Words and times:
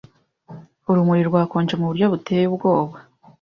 urumuri 0.89 1.21
rwakonje 1.29 1.73
Muburyo 1.75 2.05
buteye 2.13 2.45
ubwoba 2.51 2.95